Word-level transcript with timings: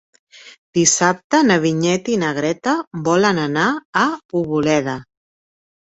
Dissabte 0.77 1.41
na 1.51 1.59
Vinyet 1.67 2.11
i 2.15 2.17
na 2.23 2.33
Greta 2.39 2.75
volen 3.11 3.45
anar 3.47 3.71
a 4.09 4.11
Poboleda. 4.35 5.03